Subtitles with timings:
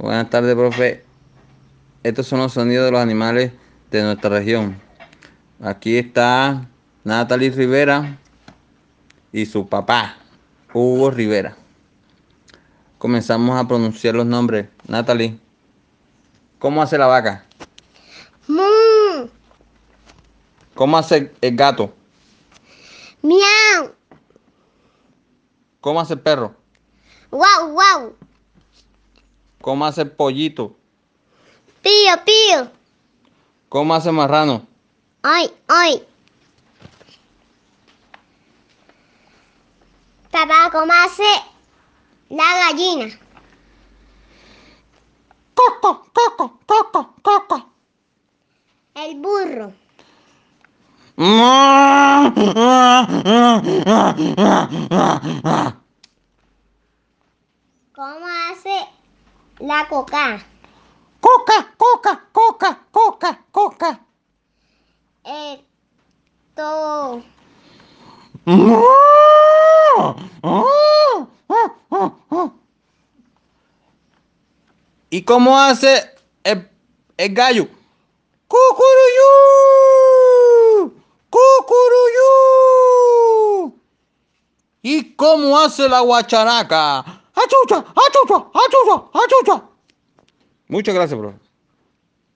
[0.00, 1.04] Buenas tardes, profe.
[2.02, 3.52] Estos son los sonidos de los animales
[3.90, 4.80] de nuestra región.
[5.62, 6.66] Aquí está
[7.04, 8.16] Natalie Rivera
[9.30, 10.16] y su papá,
[10.72, 11.54] Hugo Rivera.
[12.96, 14.68] Comenzamos a pronunciar los nombres.
[14.88, 15.38] Natalie,
[16.58, 17.44] ¿cómo hace la vaca?
[18.48, 19.28] Mu,
[20.74, 21.94] ¿Cómo hace el gato?
[23.22, 23.92] miau,
[25.82, 26.54] ¿Cómo hace el perro?
[27.30, 28.16] guau, guau,
[29.60, 30.76] ¿Cómo hace el pollito?
[31.82, 32.70] pío, pío,
[33.68, 34.66] ¿Cómo hace marrano?
[35.22, 36.06] ay, ay.
[40.30, 41.22] Papá, ¿cómo hace
[42.30, 43.06] la gallina?
[45.54, 47.70] Coco, coco, coco, coco.
[48.94, 49.72] El burro.
[57.94, 58.88] ¿Cómo hace
[59.60, 60.44] la coca?
[61.20, 64.00] Coca, coca, coca, coca, coca.
[65.24, 67.22] Esto.
[75.10, 76.68] ¿Y cómo hace el,
[77.16, 77.68] el gallo?
[78.48, 79.20] ¡Cucuruyú!
[81.28, 82.20] ¡Cucuruyú!
[84.82, 87.19] ¿Y cómo hace la guacharaca?
[87.50, 87.78] ¡Achucha!
[87.78, 88.46] ¡Achucha!
[88.54, 89.04] ¡Achucha!
[89.12, 89.64] ¡Achucha!
[90.68, 91.49] Muchas gracias, profe.